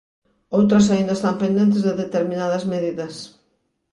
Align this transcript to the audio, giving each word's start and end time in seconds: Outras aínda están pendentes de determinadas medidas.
Outras 0.57 0.85
aínda 0.93 1.13
están 1.17 1.35
pendentes 1.43 1.81
de 1.87 1.93
determinadas 2.03 2.63
medidas. 2.73 3.13